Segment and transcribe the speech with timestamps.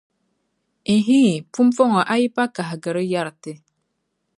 [0.95, 3.53] N-hii, pumpɔŋɔ a yipa kahigiri yɛri ti.